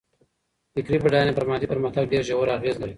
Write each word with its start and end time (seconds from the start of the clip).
فکري 0.75 0.97
بډاينه 1.03 1.33
پر 1.37 1.45
مادي 1.49 1.67
پرمختګ 1.73 2.03
ډېر 2.11 2.23
ژور 2.29 2.47
اغېز 2.57 2.75
لري. 2.79 2.89